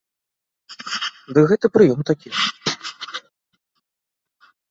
Дык 1.35 1.45
гэта 1.51 1.65
прыём 1.75 1.99
такі. 2.09 2.29